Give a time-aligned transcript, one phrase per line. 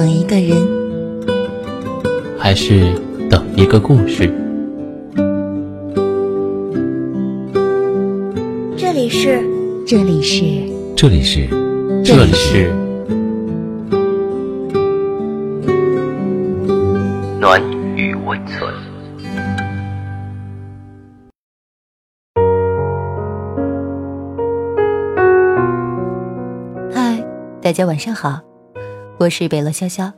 [0.00, 0.56] 等一个人，
[2.38, 2.94] 还是
[3.28, 4.32] 等一个故事？
[8.78, 9.44] 这里是，
[9.86, 10.42] 这里是，
[10.96, 11.46] 这里是，
[12.02, 12.72] 这里是
[17.38, 17.60] 暖
[17.94, 18.72] 与温存。
[26.90, 27.22] 嗨，
[27.60, 28.49] 大家晚上好。
[29.20, 30.10] 我是北乐潇潇，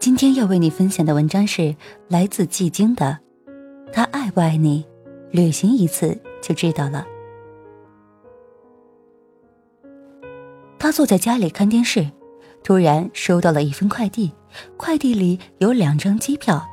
[0.00, 1.76] 今天要为你分享的文章是
[2.08, 3.16] 来自季京的
[3.92, 4.84] 《他爱不爱你，
[5.30, 7.06] 旅行一次就知道了》。
[10.76, 12.10] 他坐在家里看电视，
[12.64, 14.32] 突然收到了一份快递，
[14.76, 16.66] 快递里有两张机票，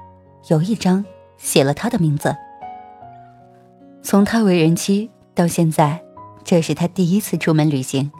[0.50, 1.06] 有一张
[1.38, 2.36] 写了他的名字。
[4.02, 6.04] 从他为人妻到现在，
[6.44, 8.12] 这是他第一次出门旅行。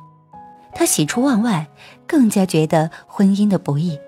[0.74, 1.68] 他喜出望外，
[2.08, 4.00] 更加觉得婚姻的不易。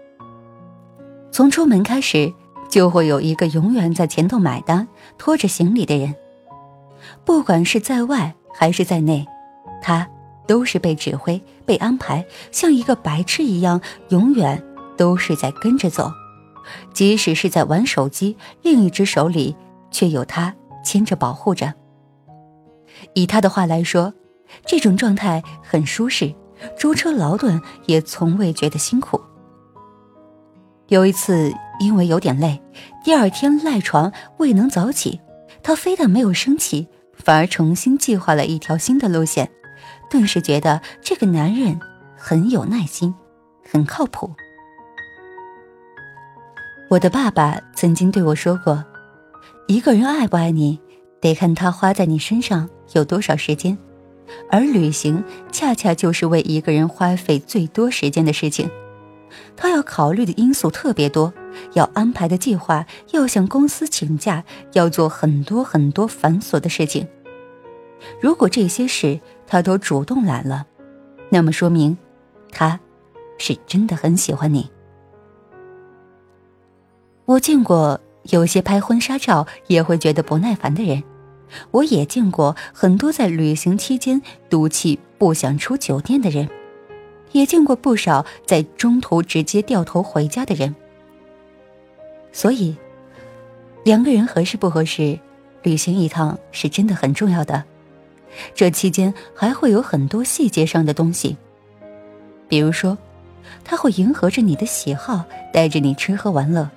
[1.31, 2.33] 从出门开始，
[2.69, 6.15] 就会有一个永远在前头买单、拖着行李的人，
[7.25, 9.27] 不管是在外还是在内，
[9.81, 10.07] 他
[10.47, 14.63] 都是被指挥、被安排，像一个白痴一样，永远
[14.97, 16.11] 都是在跟着走。
[16.93, 19.55] 即使是在玩手机，另一只手里
[19.91, 21.73] 却有他牵着保护着。
[23.13, 24.13] 以他的话来说，
[24.66, 26.33] 这种状态很舒适。
[26.78, 29.19] 舟车劳顿也从未觉得辛苦。
[30.88, 32.61] 有一次，因为有点累，
[33.03, 35.19] 第二天赖床未能早起，
[35.64, 39.50] 他非但没有生气，反而重新计划了一条新的路线，
[40.09, 41.80] 顿时觉得这个男人
[42.16, 43.14] 很有耐心，
[43.72, 44.30] 很靠谱。
[46.89, 48.84] 我的爸爸曾经对我说过
[49.67, 50.80] ：“一个人爱不爱你，
[51.19, 53.75] 得看他花在你身上有多少时间。”
[54.49, 58.69] 而旅行恰恰就是为一个人花费最多时间的事情，
[59.55, 61.33] 他要考虑的因素特别多，
[61.73, 67.07] 要安排的计划，要向公司请假，要做很多很多繁琐的事情。
[68.19, 70.66] 如果这些事他都主动揽了，
[71.29, 71.97] 那么说明，
[72.51, 72.79] 他，
[73.38, 74.69] 是真的很喜欢你。
[77.25, 81.01] 我见过有些拍婚纱照也会觉得不耐烦的人。
[81.72, 86.50] 我也见过很多在旅行期间赌气不想出酒店的人，
[87.31, 90.75] 也见过不少在中途直接掉头回家的人。
[92.31, 92.75] 所以，
[93.84, 95.19] 两个人合适不合适，
[95.62, 97.64] 旅行一趟是真的很重要的。
[98.56, 101.38] 这期间还会有很多细节上的东西，
[102.47, 102.97] 比如说，
[103.64, 106.68] 他会迎合着你的喜好，带着你吃喝玩乐，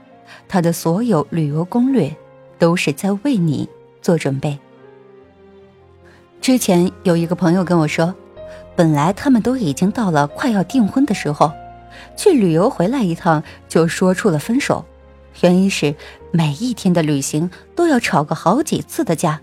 [0.47, 2.15] 他的所有旅游攻略
[2.59, 3.67] 都是在为你
[4.03, 4.59] 做准备。
[6.47, 8.15] 之前有一个朋友跟我说，
[8.77, 11.51] 本来他们都已经到了快要订婚的时候，
[12.17, 14.85] 去旅游回来一趟就说出了分手，
[15.41, 15.93] 原因是
[16.31, 19.41] 每一天的旅行都要吵个好几次的架。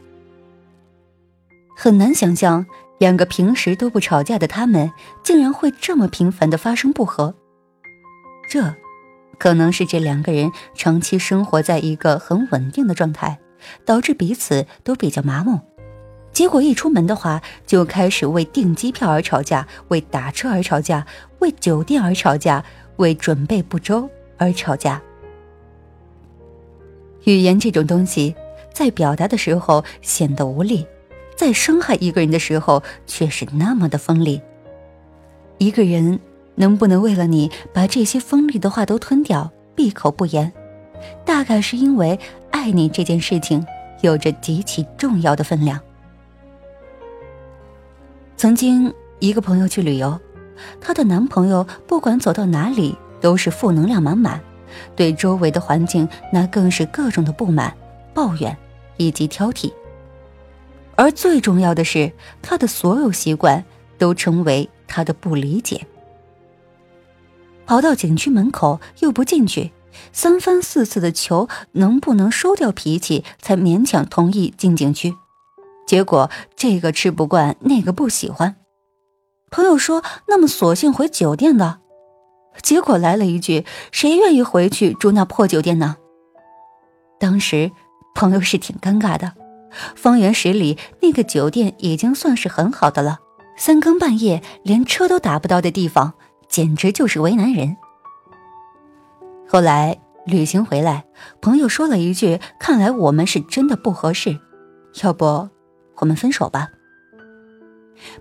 [1.76, 2.66] 很难想象
[3.00, 4.90] 两个平时都不吵架的他们，
[5.26, 7.36] 竟然会这么频繁的发生不和。
[8.50, 8.74] 这，
[9.38, 13.40] 可能是这两个人长期生活在一个很稳定的状态，
[13.84, 15.60] 导致彼此都比较麻木。
[16.34, 21.06] 结果一出门的话，就开始为订机票而吵架，为打车而吵架，
[21.40, 25.00] 为酒店而吵架，为准备不周而吵架。
[27.26, 28.36] 语言这种东西，
[28.74, 30.86] 在表达的时候显得无力，
[31.38, 34.42] 在伤害一个人的时候却是那么的锋利。
[35.60, 36.20] 一个人
[36.56, 40.52] 能不能为了你把这些锋利的话都吞掉，闭口不言，
[41.24, 42.20] 大概是因为
[42.50, 43.64] 爱你这件事情
[44.02, 45.80] 有着极其重要的分量。
[48.44, 50.20] 曾经一个朋友去旅游，
[50.82, 54.42] 她的男朋友不管走到哪里都是负能量满满，
[54.98, 57.74] 对周围的环境那更是各种的不满、
[58.14, 58.58] 抱怨
[58.98, 59.72] 以及挑剔。
[60.96, 62.12] 而最重要的是，
[62.42, 63.64] 他的所有习惯
[63.98, 65.88] 都成为他的不理解。
[67.66, 69.72] 跑到景区门口又不进去，
[70.12, 75.16] 三番四次的求能不能收掉脾气，才勉强同意进景区。
[75.86, 78.56] 结果这个吃不惯，那个不喜欢。
[79.52, 81.80] 朋友说：“那么索性回酒店的。”
[82.62, 85.98] 结果来了一句：“谁愿意回去住那破酒店呢？”
[87.20, 87.72] 当时
[88.16, 89.34] 朋友是挺尴尬的。
[89.96, 93.20] 方圆十里那个酒店已经算是很好的了，
[93.58, 96.14] 三更半夜连车都打不到的地方，
[96.48, 97.76] 简直就是为难人。
[99.48, 101.06] 后来旅行回来，
[101.42, 104.40] 朋友说了一句：“看来我们是真的不合适，
[105.04, 105.50] 要不……”
[105.98, 106.70] 我们分手吧。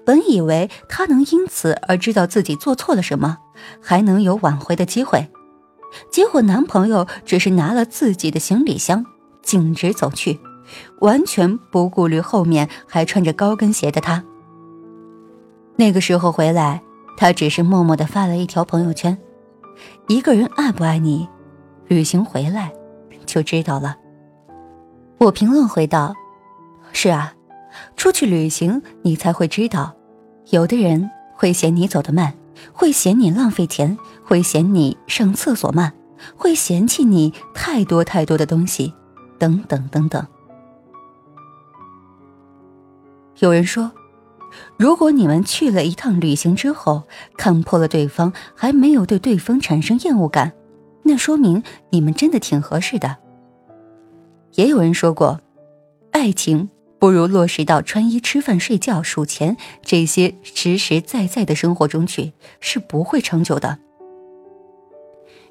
[0.04, 3.38] 本以为他能因此而知道自己做错了什么，
[3.80, 5.28] 还能有挽回的机会，
[6.10, 9.04] 结果男朋友只是拿了自己的行李箱，
[9.42, 10.38] 径直走去，
[11.00, 14.22] 完全不顾虑后面还穿着高跟鞋的他。
[15.76, 16.80] 那个时候回来，
[17.16, 19.18] 他只是默默的发了一条朋友圈
[20.06, 21.28] ：“一个人爱不爱你，
[21.88, 22.70] 旅行回来
[23.26, 23.96] 就知道了。”
[25.18, 26.14] 我评论回道
[26.92, 27.34] ：“是啊。”
[27.96, 29.94] 出去旅行，你才会知道，
[30.50, 32.34] 有的人会嫌你走得慢，
[32.72, 35.92] 会嫌你浪费钱，会嫌你上厕所慢，
[36.36, 38.92] 会嫌弃你太多太多的东西，
[39.38, 40.26] 等等等等。
[43.38, 43.90] 有人说，
[44.76, 47.02] 如果你们去了一趟旅行之后，
[47.36, 50.52] 看破了对方，还没有对对方产生厌恶感，
[51.02, 53.16] 那说明你们真的挺合适的。
[54.54, 55.40] 也有人说过，
[56.12, 56.68] 爱情。
[57.02, 63.76] 不如落实到穿衣、吃饭、睡觉、数钱这些实实在在的生活中去，是不会长久的。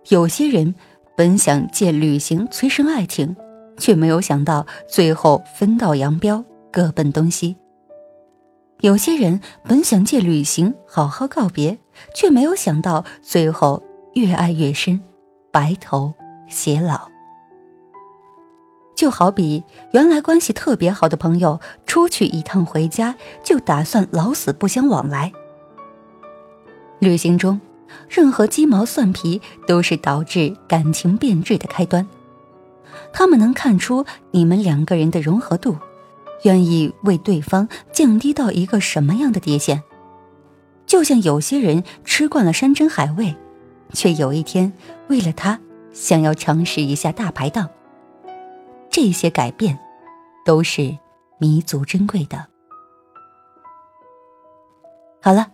[0.08, 0.74] 有些人
[1.18, 3.36] 本想借旅行催生爱情，
[3.78, 7.58] 却没有想到最后分道扬镳，各奔东西。
[8.80, 11.78] 有些人本想借旅行好好告别，
[12.16, 13.84] 却没有想到最后
[14.14, 15.02] 越爱越深，
[15.52, 16.14] 白头
[16.50, 17.11] 偕老。
[19.02, 19.64] 就好比
[19.94, 25.34] 原来关系特别好的朋友出去一趟回家，就打算老死不相往来。
[27.00, 27.60] 旅行中，
[28.08, 32.08] 任何鸡毛蒜皮都是导致感情变质的开端。
[33.12, 35.78] 他们能看出你们两个人的融合度，
[36.44, 39.82] 愿意为对方降低到一个什么样的底线。
[40.86, 43.36] 就像有些人吃惯了山珍海味，
[43.94, 44.72] 却有一天
[45.08, 45.60] 为了他
[45.92, 47.68] 想要尝试一下大排档。
[48.92, 49.80] 这些改变，
[50.46, 50.98] 都是
[51.40, 52.46] 弥足珍贵的。
[55.22, 55.48] 好了，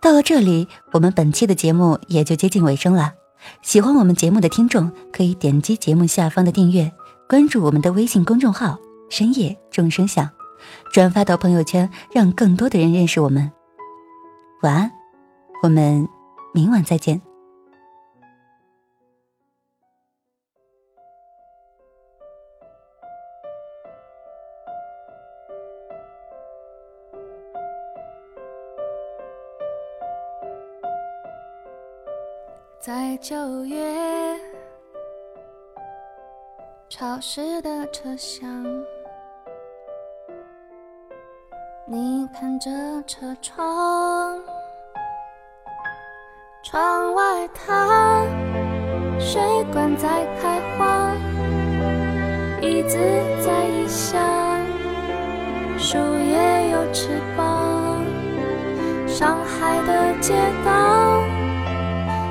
[0.00, 3.12] 到了这里，我们本期的节目也就接近尾声了。
[3.62, 6.92] 喜欢我们节目的听众，可以点击节目下方的订阅，
[7.28, 8.76] 关注我们的微信公众号
[9.08, 10.28] “深夜众生响”，
[10.92, 13.50] 转发到朋友圈，让更多的人认识我们。
[14.62, 14.90] 晚安，
[15.62, 16.08] 我们
[16.52, 17.25] 明晚再见。
[33.28, 33.76] 九月
[36.88, 38.64] 潮湿的车厢，
[41.88, 42.70] 你看着
[43.04, 44.40] 车窗，
[46.62, 48.22] 窗外它
[49.18, 49.42] 水
[49.72, 51.12] 管在开花，
[52.62, 52.96] 椅子
[53.44, 54.22] 在异乡，
[55.76, 58.04] 树叶有翅膀，
[59.08, 60.32] 上海的街
[60.64, 60.95] 道。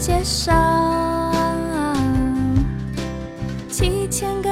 [0.00, 1.54] 街上
[3.68, 4.48] 七千个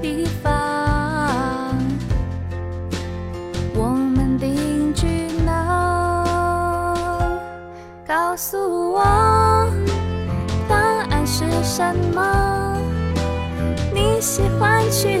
[0.00, 1.76] 地方
[3.74, 7.28] 我们定居哪
[8.06, 9.02] 告诉我
[10.68, 10.76] 答
[11.10, 11.82] 案是什
[12.14, 12.76] 么？
[13.92, 15.20] 你喜欢去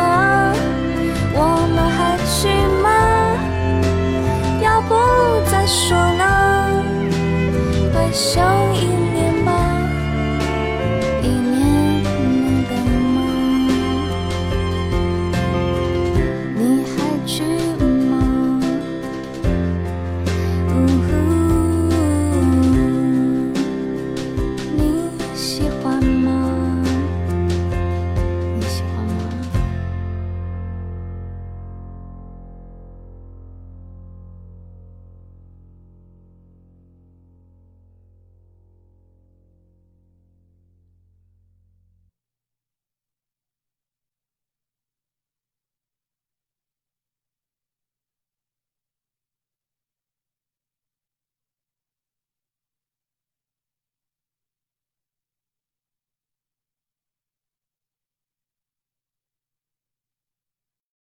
[8.11, 8.50] 手。